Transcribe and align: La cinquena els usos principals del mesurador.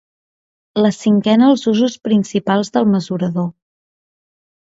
La 0.83 0.89
cinquena 0.95 1.49
els 1.55 1.65
usos 1.71 1.97
principals 2.09 2.73
del 2.77 2.89
mesurador. 2.95 3.49